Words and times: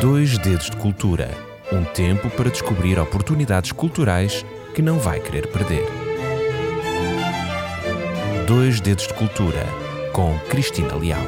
Dois 0.00 0.38
Dedos 0.38 0.70
de 0.70 0.76
Cultura 0.76 1.52
um 1.72 1.84
tempo 1.84 2.28
para 2.30 2.50
descobrir 2.50 2.98
oportunidades 2.98 3.72
culturais 3.72 4.44
que 4.74 4.82
não 4.82 4.98
vai 4.98 5.20
querer 5.20 5.46
perder. 5.50 5.86
Dois 8.46 8.80
Dedos 8.80 9.06
de 9.06 9.14
Cultura 9.14 9.66
com 10.12 10.38
Cristina 10.50 10.94
Leal. 10.94 11.22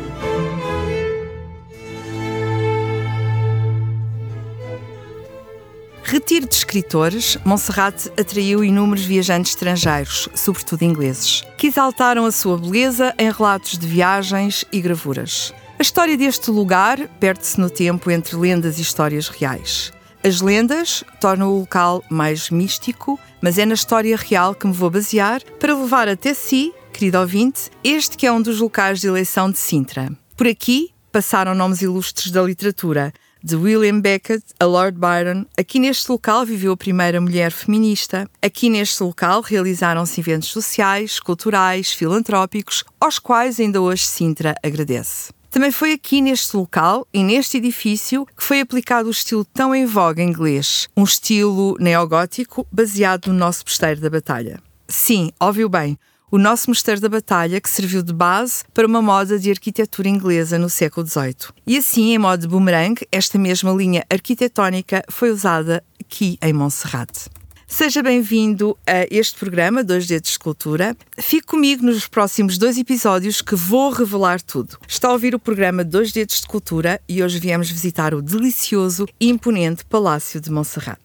Retiro 6.03 6.47
de 6.47 6.55
escritores, 6.55 7.39
Montserrat 7.45 8.09
atraiu 8.21 8.63
inúmeros 8.63 9.05
viajantes 9.05 9.53
estrangeiros, 9.53 10.29
sobretudo 10.35 10.85
ingleses, 10.85 11.43
que 11.57 11.69
exaltaram 11.69 12.27
a 12.27 12.31
sua 12.31 12.59
beleza 12.59 13.15
em 13.19 13.31
relatos 13.33 13.79
de 13.79 13.87
viagens 13.87 14.65
e 14.71 14.81
gravuras. 14.81 15.53
A 15.77 15.83
história 15.83 16.17
deste 16.17 16.53
lugar 16.53 17.09
perde-se 17.19 17.61
no 17.61 17.69
tempo 17.69 18.09
entre 18.09 18.37
lendas 18.37 18.79
e 18.79 18.83
histórias 18.83 19.29
reais. 19.29 19.93
As 20.23 20.41
lendas 20.41 21.03
tornam 21.21 21.51
o 21.51 21.59
local 21.59 22.03
mais 22.09 22.49
místico, 22.49 23.19
mas 23.43 23.59
é 23.59 23.67
na 23.67 23.75
história 23.75 24.17
real 24.17 24.55
que 24.55 24.67
me 24.69 24.73
vou 24.73 24.89
basear 24.89 25.43
para 25.59 25.75
levar 25.75 26.09
até 26.09 26.33
si, 26.33 26.73
querido 26.93 27.19
ouvinte, 27.19 27.71
este 27.83 28.17
que 28.17 28.25
é 28.27 28.33
um 28.33 28.41
dos 28.41 28.61
locais 28.61 29.01
de 29.01 29.09
eleição 29.09 29.51
de 29.51 29.59
Sintra. 29.59 30.13
Por 30.37 30.47
aqui 30.47 30.91
passaram 31.11 31.55
nomes 31.55 31.83
ilustres 31.83 32.31
da 32.31 32.43
literatura, 32.43 33.13
de 33.43 33.57
William 33.57 34.01
Beckett 34.01 34.45
a 34.59 34.65
Lord 34.65 34.97
Byron. 34.99 35.45
Aqui 35.59 35.79
neste 35.81 36.11
local 36.11 36.47
viveu 36.47 36.73
a 36.73 36.77
primeira 36.77 37.21
mulher 37.21 37.51
feminista. 37.51 38.31
Aqui 38.41 38.71
neste 38.71 39.03
local 39.03 39.43
realizaram-se 39.43 40.19
eventos 40.21 40.49
sociais, 40.49 41.21
culturais, 41.21 41.93
filantrópicos, 41.93 42.85
aos 42.99 43.19
quais 43.19 43.61
ainda 43.61 43.83
hoje 43.83 44.05
Sintra 44.05 44.55
agradece. 44.63 45.33
Também 45.55 45.71
foi 45.71 45.93
aqui 45.93 46.21
neste 46.21 46.57
local 46.57 47.07
e 47.15 47.23
neste 47.23 47.59
edifício 47.59 48.27
que 48.37 48.43
foi 48.43 48.59
aplicado 48.59 49.07
o 49.07 49.13
estilo 49.13 49.45
tão 49.45 49.73
em 49.73 49.87
voga 49.87 50.21
inglês, 50.21 50.89
um 50.97 51.05
estilo 51.05 51.77
neogótico 51.79 52.67
baseado 52.73 53.29
no 53.29 53.35
nosso 53.35 53.63
Mosteiro 53.65 54.01
da 54.01 54.11
Batalha. 54.11 54.61
Sim, 54.89 55.31
óbvio 55.39 55.69
bem, 55.69 55.97
o 56.29 56.39
nosso 56.39 56.69
Mosteiro 56.69 57.01
da 57.01 57.09
Batalha 57.09 57.61
que 57.61 57.71
serviu 57.71 58.03
de 58.03 58.13
base 58.13 58.65
para 58.75 58.85
uma 58.85 59.01
moda 59.01 59.39
de 59.39 59.49
arquitetura 59.49 60.09
inglesa 60.09 60.59
no 60.59 60.69
século 60.69 61.07
XVIII. 61.07 61.55
E 61.65 61.79
assim, 61.79 62.13
em 62.13 62.19
modo 62.19 62.41
de 62.41 62.49
boomerang, 62.49 63.01
esta 63.13 63.39
mesma 63.39 63.71
linha 63.71 64.05
arquitetónica 64.13 65.05
foi 65.09 65.31
usada 65.31 65.85
aqui 66.01 66.37
em 66.43 66.53
Montserrat. 66.53 67.29
Seja 67.77 68.05
bem-vindo 68.05 68.79
a 68.87 69.05
este 69.11 69.37
programa, 69.37 69.83
Dois 69.83 70.07
Dedos 70.07 70.31
de 70.31 70.39
Cultura. 70.39 70.97
Fique 71.19 71.49
comigo 71.49 71.85
nos 71.85 72.07
próximos 72.07 72.57
dois 72.57 72.79
episódios 72.79 73.43
que 73.43 73.57
vou 73.57 73.91
revelar 73.91 74.41
tudo. 74.41 74.79
Está 74.87 75.09
a 75.09 75.13
ouvir 75.13 75.35
o 75.35 75.41
programa 75.41 75.83
Dois 75.83 76.13
Dedos 76.13 76.41
de 76.41 76.47
Cultura 76.47 77.01
e 77.09 77.21
hoje 77.21 77.41
viemos 77.41 77.69
visitar 77.69 78.15
o 78.15 78.23
delicioso 78.23 79.09
e 79.19 79.29
imponente 79.29 79.85
Palácio 79.87 80.41
de 80.41 80.53
Montserrat. 80.53 81.01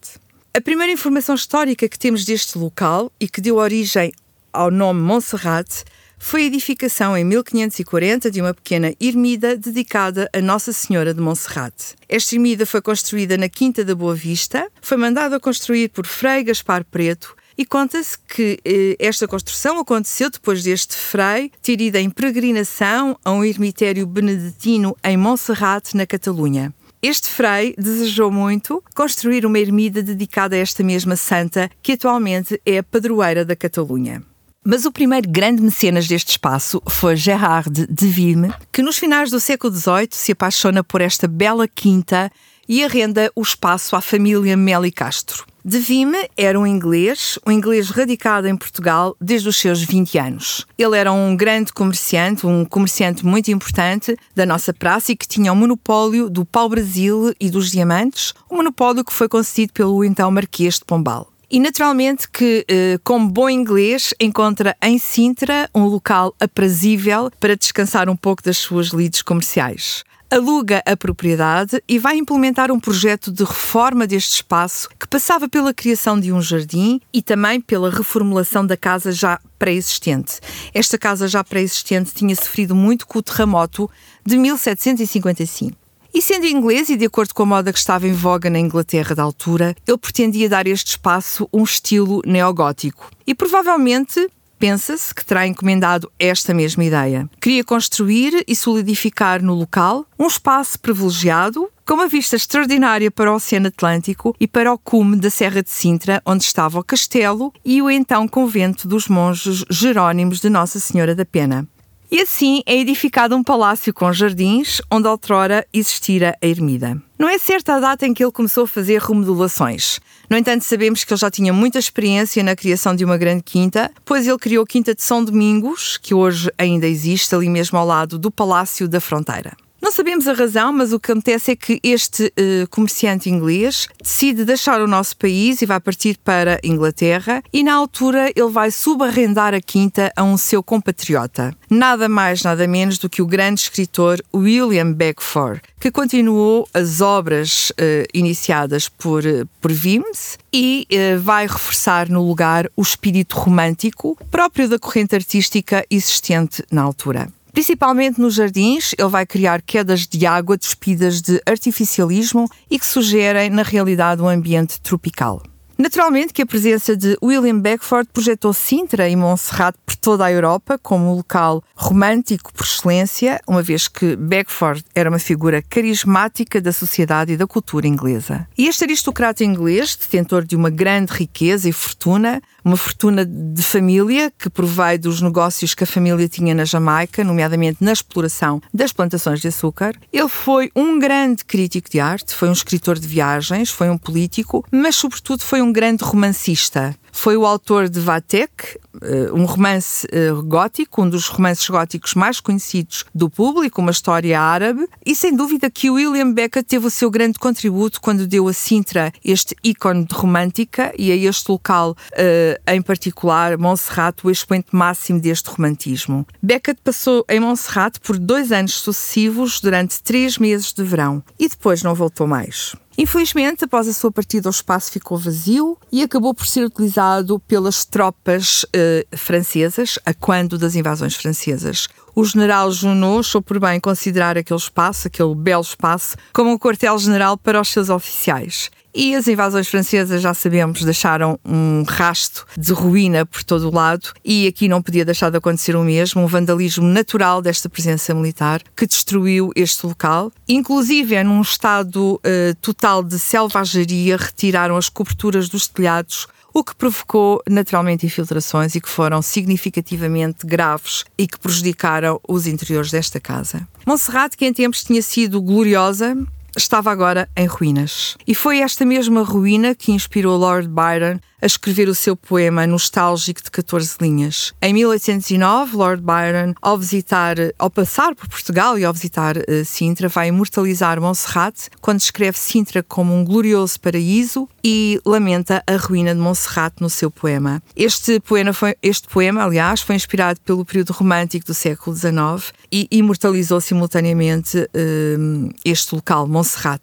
A 0.56 0.62
primeira 0.62 0.94
informação 0.94 1.34
histórica 1.34 1.90
que 1.90 1.97
temos 1.97 2.23
deste 2.23 2.56
local 2.56 3.12
e 3.20 3.28
que 3.28 3.42
deu 3.42 3.56
origem 3.56 4.14
ao 4.53 4.70
nome 4.70 5.02
Montserrat 5.02 5.84
foi 6.20 6.44
a 6.44 6.45
edificação 6.45 7.17
em 7.17 7.23
1540 7.23 8.30
de 8.30 8.42
uma 8.42 8.53
pequena 8.53 8.94
ermida 9.00 9.58
dedicada 9.58 10.30
a 10.34 10.42
Nossa 10.42 10.72
Senhora 10.73 11.14
de 11.14 11.22
Montserrat. 11.22 11.95
Esta 12.08 12.36
ermida 12.36 12.66
foi 12.66 12.81
construída 12.81 13.38
na 13.38 13.50
Quinta 13.50 13.84
da 13.84 13.95
Boa 13.95 14.14
Vista, 14.14 14.70
foi 14.81 14.97
mandada 14.97 15.40
construir 15.40 15.90
por 15.90 16.06
Frei 16.06 16.44
Gaspar 16.44 16.84
Preto 16.84 17.36
e 17.58 17.66
conta-se 17.66 18.17
que 18.20 18.59
eh, 18.64 18.95
esta 19.00 19.28
construção 19.28 19.80
aconteceu 19.80 20.30
depois 20.30 20.64
deste 20.64 20.95
frei 20.95 21.52
ter 21.62 21.81
ido 21.81 21.97
em 21.97 22.09
peregrinação 22.09 23.17
a 23.23 23.31
um 23.31 23.44
ermitério 23.44 24.06
beneditino 24.06 24.95
em 25.03 25.17
Montserrat, 25.17 25.94
na 25.94 26.06
Catalunha. 26.06 26.73
Este 27.02 27.30
frei 27.30 27.73
desejou 27.78 28.30
muito 28.30 28.84
construir 28.94 29.45
uma 29.45 29.58
ermida 29.58 30.03
dedicada 30.03 30.56
a 30.56 30.59
esta 30.59 30.84
mesma 30.84 31.16
santa, 31.16 31.70
que 31.81 31.94
atualmente 31.94 32.62
é 32.66 32.78
a 32.78 32.84
padroeira 32.84 33.45
da 33.45 33.56
Catalunha. 33.56 34.22
Mas 34.64 34.86
o 34.86 34.92
primeiro 34.92 35.30
grande 35.30 35.62
mecenas 35.62 36.08
deste 36.08 36.31
espaço 36.31 36.81
foi 36.88 37.16
Gerard 37.16 37.88
de 37.88 38.08
Vilme, 38.08 38.52
que 38.72 38.81
nos 38.81 38.97
finais 38.97 39.31
do 39.31 39.40
século 39.40 39.74
XVIII 39.74 40.09
se 40.12 40.34
apaixona 40.34 40.84
por 40.84 41.00
esta 41.00 41.28
bela 41.28 41.68
quinta 41.68 42.30
e 42.68 42.84
arrenda 42.84 43.31
o 43.36 43.42
espaço 43.42 43.96
à 43.96 44.02
família 44.02 44.56
Meli 44.56 44.92
Castro. 44.92 45.46
De 45.64 45.80
Vime 45.80 46.30
era 46.38 46.59
um 46.59 46.68
inglês, 46.68 47.40
um 47.46 47.52
inglês 47.52 47.90
radicado 47.90 48.48
em 48.48 48.56
Portugal 48.56 49.16
desde 49.19 49.50
os 49.50 49.58
seus 49.58 49.81
20 49.81 50.18
anos. 50.18 50.66
Ele 50.78 50.98
era 50.98 51.12
um 51.12 51.36
grande 51.36 51.74
comerciante, 51.74 52.46
um 52.46 52.64
comerciante 52.64 53.25
muito 53.25 53.52
importante 53.52 54.16
da 54.36 54.46
nossa 54.46 54.74
praça 54.74 55.12
e 55.12 55.16
que 55.16 55.28
tinha 55.28 55.52
o 55.52 55.56
um 55.56 55.59
monopólio 55.59 56.30
do 56.30 56.46
pau-brasil 56.46 57.34
e 57.40 57.50
dos 57.50 57.72
diamantes, 57.72 58.34
um 58.52 58.58
monopólio 58.58 59.03
que 59.03 59.14
foi 59.14 59.28
concedido 59.28 59.74
pelo 59.74 60.03
então 60.03 60.30
Marquês 60.30 60.75
de 60.75 60.86
Pombal. 60.86 61.30
E 61.52 61.60
naturalmente 61.60 62.30
que, 62.30 62.66
eh, 62.68 63.00
como 63.04 63.30
bom 63.30 63.50
inglês, 63.50 64.14
encontra 64.20 64.76
em 64.82 65.00
Sintra 65.00 65.70
um 65.74 65.86
local 65.86 66.36
aprazível 66.40 67.32
para 67.40 67.56
descansar 67.56 68.08
um 68.08 68.16
pouco 68.16 68.44
das 68.44 68.58
suas 68.58 68.88
lides 68.88 69.22
comerciais 69.22 70.04
aluga 70.32 70.84
a 70.86 70.96
propriedade 70.96 71.82
e 71.88 71.98
vai 71.98 72.18
implementar 72.18 72.72
um 72.72 72.80
projeto 72.80 73.32
de 73.32 73.44
reforma 73.44 74.06
deste 74.06 74.36
espaço 74.36 74.88
que 75.00 75.08
passava 75.08 75.50
pela 75.50 75.74
criação 75.74 76.20
de 76.20 76.32
um 76.32 76.40
jardim 76.40 77.02
e 77.12 77.22
também 77.22 77.60
pela 77.60 77.90
reformulação 77.90 78.66
da 78.66 78.78
casa 78.78 79.12
já 79.12 79.40
pré-existente. 79.58 80.40
Esta 80.72 80.98
casa 80.98 81.28
já 81.28 81.44
pré-existente 81.44 82.14
tinha 82.14 82.36
sofrido 82.36 82.76
muito 82.76 83.08
com 83.08 83.18
o 83.18 83.24
terremoto 83.24 83.90
de 84.24 84.38
1755. 84.38 85.78
E 86.14 86.22
sendo 86.22 86.47
inglês 86.47 86.90
e 86.90 86.97
de 86.97 87.06
acordo 87.06 87.34
com 87.34 87.44
a 87.44 87.46
moda 87.46 87.72
que 87.72 87.80
estava 87.80 88.08
em 88.08 88.14
voga 88.14 88.50
na 88.50 88.59
Inglaterra 88.59 89.16
da 89.16 89.24
altura, 89.24 89.75
ele 89.88 89.97
pretendia 89.97 90.50
dar 90.50 90.66
a 90.66 90.70
este 90.70 90.90
espaço 90.90 91.47
um 91.53 91.64
estilo 91.64 92.22
neogótico. 92.25 93.12
E 93.25 93.36
provavelmente 93.36 94.28
pensa-se 94.59 95.16
que 95.16 95.24
terá 95.24 95.48
encomendado 95.48 96.12
esta 96.19 96.53
mesma 96.53 96.84
ideia. 96.84 97.30
Queria 97.40 97.64
construir 97.64 98.44
e 98.46 98.56
solidificar 98.56 99.42
no 99.42 99.53
local 99.53 100.06
um 100.19 100.28
espaço 100.28 100.78
privilegiado 100.80 101.69
com 101.88 101.94
uma 101.94 102.08
vista 102.08 102.36
extraordinária 102.36 103.09
para 103.09 103.31
o 103.31 103.36
Oceano 103.36 103.68
Atlântico 103.68 104.36
e 104.40 104.48
para 104.48 104.72
o 104.72 104.78
cume 104.78 105.16
da 105.16 105.30
Serra 105.30 105.64
de 105.64 105.72
Sintra, 105.72 106.22
onde 106.25 106.44
estava 106.44 106.80
o 106.80 106.84
castelo 106.84 107.52
e 107.64 107.81
o 107.81 107.90
então 107.90 108.28
convento 108.28 108.88
dos 108.88 109.08
monges 109.08 109.64
Jerónimos 109.69 110.40
de 110.40 110.50
Nossa 110.50 110.80
Senhora 110.80 111.16
da 111.16 111.25
Pena. 111.25 111.68
E 112.12 112.22
assim 112.22 112.64
é 112.66 112.75
edificado 112.75 113.36
um 113.36 113.44
palácio 113.44 113.94
com 113.94 114.12
jardins 114.12 114.81
onde 114.90 115.08
outrora 115.08 115.64
existira 115.72 116.36
a 116.42 116.47
ermida. 116.47 117.00
Não 117.20 117.30
é 117.30 117.38
certa 117.38 117.75
a 117.75 117.80
data 117.80 118.08
em 118.08 118.16
que 118.16 118.24
ele 118.24 118.31
começou 118.31 118.64
a 118.64 118.68
fazer 118.68 119.00
remodelações. 119.00 120.00
No 120.28 120.36
entanto, 120.36 120.64
sabemos 120.64 121.03
que 121.03 121.14
ele 121.14 121.19
já 121.19 121.30
tinha 121.30 121.53
muita 121.53 121.78
experiência 121.78 122.42
na 122.44 122.56
criação 122.56 122.96
de 122.96 123.06
uma 123.06 123.16
grande 123.16 123.44
quinta, 123.44 123.92
pois 124.03 124.28
ele 124.28 124.40
criou 124.40 124.64
a 124.64 124.68
Quinta 124.68 124.96
de 124.96 125.03
São 125.03 125.24
Domingos, 125.24 125.98
que 125.98 126.16
hoje 126.16 126.52
ainda 126.58 126.88
existe 126.88 127.36
ali 127.36 127.48
mesmo 127.48 127.78
ao 127.78 127.86
lado 127.86 128.18
do 128.18 128.31
Palácio 128.31 128.88
da 128.88 129.00
Fronteira. 129.00 129.56
Não 129.81 129.94
sabemos 129.94 130.28
a 130.28 130.34
razão, 130.34 130.73
mas 130.73 130.91
o 130.91 131.00
que 131.00 131.12
acontece 131.12 131.51
é 131.51 131.56
que 131.56 131.79
este 131.81 132.25
uh, 132.25 132.67
comerciante 132.69 133.29
inglês 133.29 133.88
decide 134.01 134.44
deixar 134.44 134.81
o 134.81 134.88
nosso 134.88 135.16
país 135.16 135.62
e 135.62 135.66
vai 135.66 135.79
partir 135.79 136.17
para 136.17 136.59
Inglaterra 136.63 137.41
e 137.51 137.63
na 137.63 137.75
altura 137.75 138.29
ele 138.35 138.50
vai 138.50 138.72
subarrendar 138.72 139.53
a 139.53 139.62
quinta 139.62 140.12
a 140.16 140.23
um 140.23 140.38
seu 140.38 140.62
compatriota. 140.62 141.56
Nada 141.69 142.09
mais, 142.09 142.44
nada 142.44 142.68
menos 142.68 142.97
do 142.97 143.09
que 143.09 143.22
o 143.22 143.25
grande 143.25 143.62
escritor 143.62 144.22
William 144.35 144.91
Beckford, 144.91 145.62
que 145.79 145.89
continuou 145.89 146.68
as 146.73 147.00
obras 147.00 147.69
uh, 147.72 148.06
iniciadas 148.13 148.89
por, 148.89 149.25
uh, 149.25 149.47
por 149.62 149.72
Vimes 149.72 150.38
e 150.51 150.88
vai 151.22 151.45
reforçar 151.45 152.09
no 152.09 152.28
lugar 152.28 152.68
o 152.75 152.81
espírito 152.81 153.38
romântico 153.38 154.18
próprio 154.31 154.68
da 154.68 154.79
corrente 154.79 155.16
artística 155.16 155.85
existente 155.91 156.63
na 156.72 156.81
altura. 156.81 157.29
Principalmente 157.52 158.20
nos 158.20 158.36
jardins, 158.36 158.94
ele 158.98 159.10
vai 159.10 159.26
criar 159.26 159.62
quedas 159.62 160.08
de 160.08 160.26
água 160.26 160.58
despidas 160.58 161.22
de 161.22 161.42
artificialismo 161.46 162.50
e 162.69 162.78
que 162.80 162.86
sugerem, 162.86 163.50
na 163.50 163.63
realidade, 163.63 164.22
um 164.22 164.28
ambiente 164.28 164.80
tropical. 164.81 165.42
Naturalmente 165.80 166.34
que 166.34 166.42
a 166.42 166.46
presença 166.46 166.94
de 166.94 167.18
William 167.24 167.57
Beckford 167.57 168.10
projetou 168.12 168.51
Sintra 168.51 169.07
e 169.07 169.16
Montserrat 169.16 169.78
por 169.86 169.96
toda 169.96 170.25
a 170.25 170.31
Europa 170.31 170.78
como 170.78 171.10
um 171.10 171.16
local 171.16 171.63
romântico 171.74 172.54
por 172.54 172.66
excelência, 172.66 173.40
uma 173.48 173.62
vez 173.62 173.88
que 173.88 174.18
Beckford 174.18 174.84
era 174.94 175.10
uma 175.10 175.19
figura 175.19 175.62
carismática 175.62 176.60
da 176.60 176.74
sociedade 176.74 177.31
e 177.31 177.38
da 177.38 177.48
cultura 177.48 177.88
inglesa. 177.88 178.45
E 178.57 178.68
este 178.68 178.84
aristocrata 178.84 179.42
inglês, 179.45 179.95
detentor 179.95 180.44
de 180.44 180.57
uma 180.57 180.69
grande 180.69 181.13
riqueza 181.13 181.69
e 181.69 181.72
fortuna, 181.72 182.42
uma 182.63 182.77
fortuna 182.77 183.25
de 183.25 183.63
família 183.63 184.31
que 184.38 184.50
provém 184.50 185.00
dos 185.00 185.21
negócios 185.21 185.73
que 185.73 185.83
a 185.83 185.88
família 185.88 186.27
tinha 186.27 186.53
na 186.53 186.65
Jamaica, 186.65 187.23
nomeadamente 187.23 187.83
na 187.83 187.91
exploração 187.91 188.61
das 188.73 188.91
plantações 188.91 189.39
de 189.39 189.47
açúcar. 189.47 189.95
Ele 190.11 190.29
foi 190.29 190.71
um 190.75 191.00
grande 191.00 191.45
crítico 191.45 191.89
de 191.89 192.00
arte, 192.00 192.35
foi 192.35 192.50
um 192.50 192.53
escritor 192.53 192.97
de 192.97 193.07
viagens, 193.07 193.69
foi 193.69 193.89
um 193.89 193.97
político, 193.97 194.65
mas 194.71 194.95
sobretudo 194.95 195.44
foi 195.44 195.61
um 195.61 195.71
grande 195.71 196.03
romancista. 196.03 196.95
Foi 197.11 197.38
o 197.38 197.45
autor 197.45 197.89
de 197.89 198.00
Vatek, 198.00 198.79
eh, 199.01 199.31
um 199.33 199.45
romance 199.45 200.07
eh, 200.11 200.31
gótico, 200.45 201.03
um 201.03 201.09
dos 201.09 201.27
romances 201.27 201.67
góticos 201.69 202.13
mais 202.13 202.39
conhecidos 202.39 203.06
do 203.13 203.29
público, 203.29 203.81
uma 203.81 203.91
história 203.91 204.39
árabe, 204.39 204.88
e 205.06 205.15
sem 205.15 205.35
dúvida 205.35 205.69
que 205.69 205.89
William 205.89 206.31
Beckett 206.31 206.67
teve 206.67 206.88
o 206.88 206.89
seu 206.89 207.09
grande 207.09 207.39
contributo 207.39 208.01
quando 208.01 208.27
deu 208.27 208.47
a 208.47 208.53
Sintra 208.53 209.11
este 209.23 209.56
ícone 209.63 210.06
de 210.06 210.13
romântica 210.15 210.94
e 210.97 211.11
a 211.11 211.15
este 211.15 211.50
local 211.50 211.95
eh, 212.13 212.59
em 212.67 212.81
particular, 212.81 213.57
Montserrat, 213.57 214.23
o 214.23 214.31
expoente 214.31 214.69
máximo 214.71 215.19
deste 215.19 215.50
romantismo. 215.50 216.25
Beckett 216.41 216.81
passou 216.83 217.25
em 217.29 217.39
Montserrat 217.39 218.00
por 218.00 218.17
dois 218.17 218.51
anos 218.51 218.75
sucessivos 218.75 219.59
durante 219.59 220.01
três 220.01 220.38
meses 220.38 220.73
de 220.73 220.83
verão 220.83 221.23
e 221.38 221.47
depois 221.47 221.83
não 221.83 221.95
voltou 221.95 222.27
mais. 222.27 222.75
Infelizmente, 223.01 223.63
após 223.63 223.88
a 223.88 223.94
sua 223.94 224.12
partida, 224.12 224.50
o 224.50 224.51
espaço 224.51 224.92
ficou 224.92 225.18
vazio 225.18 225.78
e 225.90 226.04
acabou 226.04 226.34
por 226.34 226.46
ser 226.46 226.66
utilizado 226.66 227.40
pelas 227.40 227.86
tropas 227.86 228.66
eh, 228.74 229.07
francesas 229.16 229.98
a 230.06 230.13
quando 230.13 230.57
das 230.57 230.75
invasões 230.75 231.16
francesas. 231.16 231.88
O 232.13 232.25
general 232.25 232.69
Junot 232.69 233.22
achou 233.22 233.42
por 233.42 233.57
bem 233.57 233.80
considerar 233.80 234.38
aquele 234.38 234.60
espaço, 234.60 235.07
aquele 235.07 235.34
belo 235.34 235.62
espaço, 235.62 236.18
como 236.34 236.51
um 236.51 236.57
quartel-general 236.57 237.38
para 237.38 237.62
os 237.62 237.69
seus 237.69 237.90
oficiais. 237.90 238.69
E 238.94 239.15
as 239.15 239.27
invasões 239.27 239.68
francesas, 239.68 240.21
já 240.21 240.33
sabemos, 240.33 240.83
deixaram 240.83 241.39
um 241.45 241.83
rasto 241.88 242.45
de 242.57 242.74
ruína 242.74 243.25
por 243.25 243.44
todo 243.44 243.69
o 243.69 243.74
lado, 243.74 244.09
e 244.24 244.47
aqui 244.47 244.68
não 244.68 244.81
podia 244.81 245.06
deixar 245.06 245.30
de 245.30 245.38
acontecer 245.38 245.75
o 245.75 245.83
mesmo, 245.83 246.24
um 246.24 246.27
vandalismo 246.27 246.86
natural 246.86 247.41
desta 247.41 247.69
presença 247.69 248.13
militar 248.13 248.62
que 248.75 248.88
destruiu 248.88 249.51
este 249.56 249.86
local. 249.86 250.31
Inclusive, 250.47 251.15
é 251.15 251.24
num 251.24 251.41
estado 251.41 252.15
uh, 252.15 252.56
total 252.62 253.03
de 253.03 253.19
selvageria, 253.19 254.18
retiraram 254.18 254.75
as 254.75 254.89
coberturas 254.89 255.50
dos 255.50 255.68
telhados 255.68 256.27
o 256.53 256.63
que 256.63 256.75
provocou 256.75 257.42
naturalmente 257.47 258.06
infiltrações 258.06 258.75
e 258.75 258.81
que 258.81 258.89
foram 258.89 259.21
significativamente 259.21 260.45
graves 260.45 261.06
e 261.18 261.27
que 261.27 261.39
prejudicaram 261.39 262.19
os 262.27 262.47
interiores 262.47 262.92
desta 262.92 263.19
casa. 263.19 263.68
Monserrate, 263.85 264.35
que 264.35 264.45
em 264.45 264.53
tempos 264.53 264.83
tinha 264.83 265.01
sido 265.01 265.42
gloriosa, 265.42 266.18
estava 266.59 266.91
agora 266.91 267.29
em 267.35 267.47
ruínas. 267.47 268.17
E 268.27 268.35
foi 268.35 268.59
esta 268.59 268.85
mesma 268.85 269.23
ruína 269.23 269.73
que 269.73 269.91
inspirou 269.91 270.38
Lord 270.38 270.67
Byron 270.67 271.19
a 271.41 271.45
escrever 271.45 271.88
o 271.88 271.95
seu 271.95 272.15
poema 272.15 272.65
nostálgico 272.68 273.44
de 273.44 273.51
14 273.51 273.97
linhas. 274.01 274.53
Em 274.62 274.74
1809, 274.74 275.75
Lord 275.75 276.03
Byron, 276.03 276.53
ao 276.62 276.77
visitar, 276.77 277.36
ao 277.57 277.69
passar 277.69 278.15
por 278.15 278.27
Portugal 278.27 278.77
e 278.77 278.86
ao 278.86 278.94
visitar 278.94 279.38
uh, 279.38 279.65
Sintra, 279.65 280.07
vai 280.07 280.27
imortalizar 280.27 281.00
Montserrat 281.00 281.69
quando 281.81 282.00
escreve 282.00 282.38
Sintra 282.38 282.83
como 282.83 283.15
um 283.15 283.24
glorioso 283.24 283.80
paraíso 283.80 284.47
e 284.63 285.00
lamenta 285.06 285.63
a 285.65 285.77
ruína 285.77 286.13
de 286.13 286.21
Montserrat 286.21 286.74
no 286.80 286.89
seu 286.89 287.09
poema. 287.09 287.62
Este 287.75 288.19
poema, 288.19 288.53
foi, 288.53 288.75
este 288.81 289.07
poema 289.07 289.44
aliás, 289.44 289.81
foi 289.81 289.95
inspirado 289.95 290.39
pelo 290.42 290.65
período 290.65 290.92
romântico 290.92 291.45
do 291.45 291.53
século 291.53 291.95
XIX 291.95 292.53
e 292.71 292.88
imortalizou 292.92 293.62
simultaneamente 293.62 294.57
uh, 294.57 295.53
este 295.63 295.95
local, 295.95 296.27
Montserrat. 296.27 296.81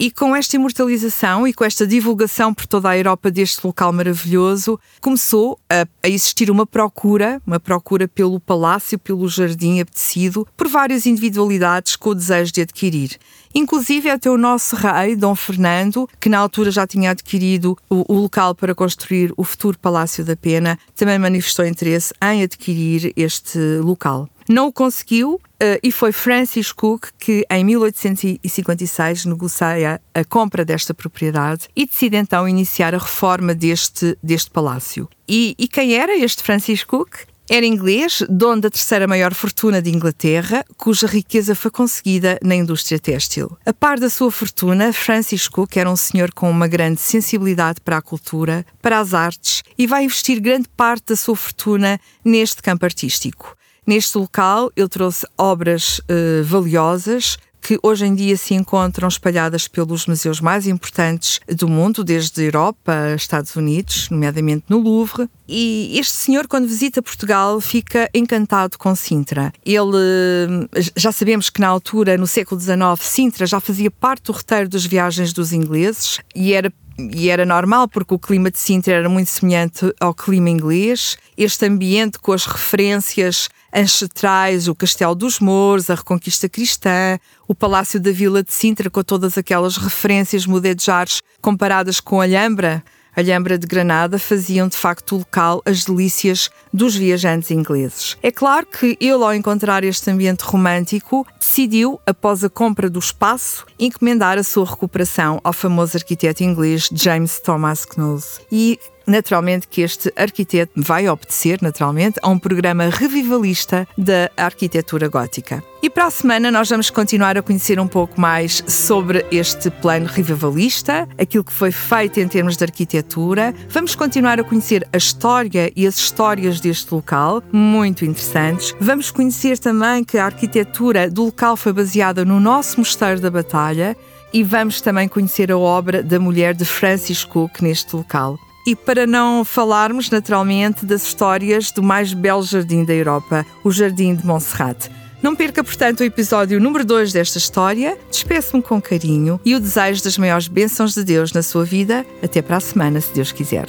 E 0.00 0.12
com 0.12 0.36
esta 0.36 0.54
imortalização 0.54 1.44
e 1.44 1.52
com 1.52 1.64
esta 1.64 1.84
divulgação 1.84 2.54
por 2.54 2.68
toda 2.68 2.88
a 2.88 2.96
Europa 2.96 3.32
deste 3.32 3.66
local 3.66 3.92
maravilhoso, 3.92 4.78
começou 5.00 5.58
a, 5.68 5.88
a, 6.04 6.08
existir 6.08 6.52
uma 6.52 6.64
procura, 6.64 7.42
uma 7.44 7.58
procura 7.58 8.06
pelo 8.06 8.38
palácio, 8.38 8.96
pelo 8.96 9.28
jardim 9.28 9.80
apetecido, 9.80 10.46
por 10.56 10.68
várias 10.68 11.04
individualidades 11.04 11.96
com 11.96 12.10
o 12.10 12.14
desejo 12.14 12.52
de 12.52 12.60
adquirir. 12.60 13.18
Inclusive 13.52 14.08
até 14.08 14.30
o 14.30 14.38
nosso 14.38 14.76
rei, 14.76 15.16
Dom 15.16 15.34
Fernando, 15.34 16.08
que 16.20 16.28
na 16.28 16.38
altura 16.38 16.70
já 16.70 16.86
tinha 16.86 17.10
adquirido 17.10 17.76
o, 17.90 18.04
o 18.06 18.20
local 18.20 18.54
para 18.54 18.76
construir 18.76 19.32
o 19.36 19.42
futuro 19.42 19.76
Palácio 19.80 20.24
da 20.24 20.36
Pena, 20.36 20.78
também 20.94 21.18
manifestou 21.18 21.66
interesse 21.66 22.14
em 22.22 22.44
adquirir 22.44 23.12
este 23.16 23.58
local. 23.82 24.28
Não 24.48 24.68
o 24.68 24.72
conseguiu 24.72 25.34
uh, 25.34 25.40
e 25.82 25.92
foi 25.92 26.10
Francis 26.10 26.72
Cook 26.72 27.08
que, 27.18 27.44
em 27.50 27.62
1856, 27.64 29.26
negocia 29.26 30.00
a 30.14 30.24
compra 30.24 30.64
desta 30.64 30.94
propriedade 30.94 31.68
e 31.76 31.84
decide 31.84 32.16
então 32.16 32.48
iniciar 32.48 32.94
a 32.94 32.98
reforma 32.98 33.54
deste, 33.54 34.16
deste 34.22 34.50
palácio. 34.50 35.06
E, 35.28 35.54
e 35.58 35.68
quem 35.68 35.94
era 35.94 36.16
este 36.16 36.42
Francis 36.42 36.82
Cook? 36.82 37.26
Era 37.50 37.64
inglês, 37.64 38.22
dono 38.28 38.60
da 38.60 38.68
terceira 38.68 39.06
maior 39.06 39.32
fortuna 39.32 39.80
de 39.80 39.90
Inglaterra, 39.90 40.62
cuja 40.76 41.06
riqueza 41.06 41.54
foi 41.54 41.70
conseguida 41.70 42.38
na 42.42 42.54
indústria 42.54 42.98
têxtil. 42.98 43.56
A 43.64 43.72
par 43.72 43.98
da 43.98 44.10
sua 44.10 44.30
fortuna, 44.30 44.92
Francis 44.92 45.48
Cook 45.48 45.78
era 45.78 45.90
um 45.90 45.96
senhor 45.96 46.30
com 46.34 46.50
uma 46.50 46.68
grande 46.68 47.00
sensibilidade 47.00 47.80
para 47.80 47.96
a 47.96 48.02
cultura, 48.02 48.66
para 48.82 48.98
as 48.98 49.14
artes 49.14 49.62
e 49.78 49.86
vai 49.86 50.04
investir 50.04 50.40
grande 50.40 50.68
parte 50.76 51.06
da 51.06 51.16
sua 51.16 51.36
fortuna 51.36 51.98
neste 52.22 52.62
campo 52.62 52.84
artístico. 52.84 53.56
Neste 53.88 54.18
local, 54.18 54.70
ele 54.76 54.86
trouxe 54.86 55.26
obras 55.38 55.98
uh, 56.00 56.44
valiosas 56.44 57.38
que 57.58 57.78
hoje 57.82 58.04
em 58.04 58.14
dia 58.14 58.36
se 58.36 58.52
encontram 58.52 59.08
espalhadas 59.08 59.66
pelos 59.66 60.06
museus 60.06 60.42
mais 60.42 60.66
importantes 60.66 61.40
do 61.48 61.66
mundo, 61.66 62.04
desde 62.04 62.44
Europa 62.44 63.14
Estados 63.16 63.56
Unidos, 63.56 64.10
nomeadamente 64.10 64.64
no 64.68 64.78
Louvre. 64.78 65.26
E 65.48 65.98
este 65.98 66.12
senhor, 66.12 66.46
quando 66.46 66.68
visita 66.68 67.00
Portugal, 67.00 67.62
fica 67.62 68.10
encantado 68.12 68.76
com 68.76 68.94
Sintra. 68.94 69.54
Ele, 69.64 70.68
eh, 70.74 70.82
já 70.94 71.10
sabemos 71.10 71.48
que 71.48 71.62
na 71.62 71.68
altura, 71.68 72.18
no 72.18 72.26
século 72.26 72.60
XIX, 72.60 72.78
Sintra 73.00 73.46
já 73.46 73.58
fazia 73.58 73.90
parte 73.90 74.24
do 74.24 74.32
roteiro 74.32 74.68
das 74.68 74.84
viagens 74.84 75.32
dos 75.32 75.50
ingleses 75.50 76.20
e 76.36 76.52
era 76.52 76.70
e 76.98 77.30
era 77.30 77.46
normal 77.46 77.86
porque 77.86 78.12
o 78.12 78.18
clima 78.18 78.50
de 78.50 78.58
Sintra 78.58 78.94
era 78.94 79.08
muito 79.08 79.28
semelhante 79.28 79.94
ao 80.00 80.12
clima 80.12 80.50
inglês. 80.50 81.16
Este 81.36 81.64
ambiente 81.64 82.18
com 82.18 82.32
as 82.32 82.44
referências 82.44 83.48
ancestrais, 83.74 84.68
o 84.68 84.74
Castelo 84.74 85.14
dos 85.14 85.40
Mouros, 85.40 85.90
a 85.90 85.94
Reconquista 85.94 86.48
Cristã, 86.48 87.18
o 87.46 87.54
Palácio 87.54 88.00
da 88.00 88.10
Vila 88.10 88.42
de 88.42 88.52
Sintra, 88.52 88.90
com 88.90 89.02
todas 89.02 89.36
aquelas 89.36 89.76
referências 89.76 90.46
mudejares 90.46 91.22
comparadas 91.40 92.00
com 92.00 92.20
Alhambra, 92.20 92.82
Alhambra 93.18 93.58
de 93.58 93.66
Granada 93.66 94.16
faziam 94.16 94.68
de 94.68 94.76
facto 94.76 95.16
o 95.16 95.18
local 95.18 95.60
as 95.64 95.84
delícias 95.84 96.50
dos 96.72 96.94
viajantes 96.94 97.50
ingleses. 97.50 98.16
É 98.22 98.30
claro 98.30 98.64
que 98.64 98.96
ele, 99.00 99.24
ao 99.24 99.34
encontrar 99.34 99.82
este 99.82 100.08
ambiente 100.08 100.42
romântico, 100.42 101.26
decidiu, 101.36 101.98
após 102.06 102.44
a 102.44 102.48
compra 102.48 102.88
do 102.88 103.00
espaço, 103.00 103.66
encomendar 103.76 104.38
a 104.38 104.44
sua 104.44 104.64
recuperação 104.64 105.40
ao 105.42 105.52
famoso 105.52 105.96
arquiteto 105.96 106.44
inglês 106.44 106.88
James 106.92 107.40
Thomas 107.40 107.84
Knowles. 107.84 108.40
E 108.52 108.78
naturalmente 109.08 109.66
que 109.66 109.80
este 109.80 110.12
arquiteto 110.14 110.72
vai 110.76 111.08
obedecer, 111.08 111.58
naturalmente, 111.62 112.20
a 112.22 112.28
um 112.28 112.38
programa 112.38 112.88
revivalista 112.88 113.88
da 113.96 114.30
arquitetura 114.36 115.08
gótica. 115.08 115.64
E 115.82 115.88
para 115.88 116.06
a 116.06 116.10
semana 116.10 116.50
nós 116.50 116.68
vamos 116.68 116.90
continuar 116.90 117.38
a 117.38 117.42
conhecer 117.42 117.78
um 117.78 117.86
pouco 117.86 118.20
mais 118.20 118.62
sobre 118.66 119.24
este 119.30 119.70
plano 119.70 120.06
revivalista, 120.06 121.08
aquilo 121.16 121.44
que 121.44 121.52
foi 121.52 121.70
feito 121.70 122.18
em 122.18 122.26
termos 122.26 122.56
de 122.56 122.64
arquitetura. 122.64 123.54
Vamos 123.68 123.94
continuar 123.94 124.40
a 124.40 124.44
conhecer 124.44 124.86
a 124.92 124.96
história 124.96 125.72
e 125.74 125.86
as 125.86 125.96
histórias 125.96 126.60
deste 126.60 126.92
local, 126.92 127.42
muito 127.52 128.04
interessantes. 128.04 128.74
Vamos 128.80 129.10
conhecer 129.10 129.58
também 129.58 130.02
que 130.02 130.18
a 130.18 130.26
arquitetura 130.26 131.08
do 131.08 131.26
local 131.26 131.56
foi 131.56 131.72
baseada 131.72 132.24
no 132.24 132.40
nosso 132.40 132.78
Mosteiro 132.78 133.20
da 133.20 133.30
Batalha 133.30 133.96
e 134.32 134.42
vamos 134.42 134.80
também 134.80 135.08
conhecer 135.08 135.50
a 135.50 135.56
obra 135.56 136.02
da 136.02 136.18
mulher 136.18 136.54
de 136.54 136.64
Francis 136.64 137.24
Cook 137.24 137.62
neste 137.62 137.94
local 137.94 138.38
e 138.68 138.76
para 138.76 139.06
não 139.06 139.46
falarmos 139.46 140.10
naturalmente 140.10 140.84
das 140.84 141.02
histórias 141.02 141.70
do 141.70 141.82
mais 141.82 142.12
belo 142.12 142.42
jardim 142.42 142.84
da 142.84 142.92
Europa, 142.92 143.46
o 143.64 143.70
Jardim 143.70 144.14
de 144.14 144.26
Montserrat. 144.26 144.90
Não 145.22 145.34
perca, 145.34 145.64
portanto, 145.64 146.00
o 146.00 146.04
episódio 146.04 146.60
número 146.60 146.84
2 146.84 147.14
desta 147.14 147.38
história. 147.38 147.96
Despeço-me 148.10 148.62
com 148.62 148.78
carinho 148.78 149.40
e 149.42 149.54
o 149.54 149.60
desejo 149.60 150.04
das 150.04 150.18
maiores 150.18 150.48
bênçãos 150.48 150.92
de 150.92 151.02
Deus 151.02 151.32
na 151.32 151.42
sua 151.42 151.64
vida. 151.64 152.04
Até 152.22 152.42
para 152.42 152.58
a 152.58 152.60
semana, 152.60 153.00
se 153.00 153.10
Deus 153.14 153.32
quiser. 153.32 153.68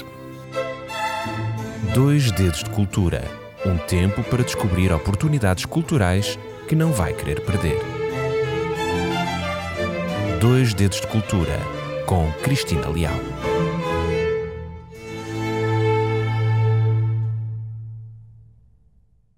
Dois 1.93 2.29
Dedos 2.33 2.61
de 2.61 2.69
Cultura 2.71 3.39
um 3.65 3.77
tempo 3.77 4.21
para 4.23 4.43
descobrir 4.43 4.91
oportunidades 4.91 5.65
culturais 5.65 6.37
que 6.67 6.75
não 6.75 6.91
vai 6.91 7.13
querer 7.13 7.41
perder. 7.41 7.79
Dois 10.39 10.73
Dedos 10.73 11.01
de 11.01 11.07
Cultura 11.07 11.59
com 12.05 12.31
Cristina 12.43 12.89
Leal. 12.89 13.48